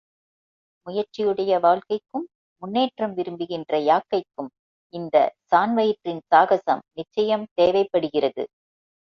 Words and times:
முயற்சியுடைய 0.87 1.59
வாழ்க்கைக்கும், 1.59 2.25
முன்னேற்றம் 2.61 3.13
விரும்புகின்ற 3.13 3.79
யாக்கைக்கும், 3.81 4.49
இந்த 4.93 5.15
சாண் 5.43 5.73
வயிற்றின் 5.73 6.23
சாகசம் 6.27 6.83
நிச்சயம் 6.91 7.45
தேவைப்படுகிறது. 7.53 8.45